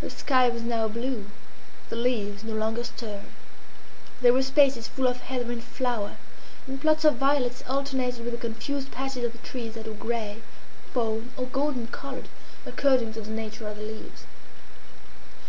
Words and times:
The 0.00 0.10
sky 0.10 0.48
was 0.48 0.62
now 0.62 0.86
blue, 0.86 1.26
the 1.88 1.96
leaves 1.96 2.44
no 2.44 2.54
longer 2.54 2.84
stirred. 2.84 3.26
There 4.20 4.32
were 4.32 4.44
spaces 4.44 4.86
full 4.86 5.08
of 5.08 5.22
heather 5.22 5.50
in 5.50 5.60
flower, 5.60 6.18
and 6.68 6.80
plots 6.80 7.04
of 7.04 7.16
violets 7.16 7.64
alternated 7.68 8.22
with 8.24 8.32
the 8.32 8.38
confused 8.38 8.92
patches 8.92 9.24
of 9.24 9.32
the 9.32 9.38
trees 9.38 9.74
that 9.74 9.88
were 9.88 9.94
grey, 9.94 10.40
fawn, 10.92 11.32
or 11.36 11.46
golden 11.46 11.88
coloured, 11.88 12.28
according 12.64 13.12
to 13.14 13.22
the 13.22 13.32
nature 13.32 13.66
of 13.66 13.76
their 13.78 13.86
leaves. 13.86 14.24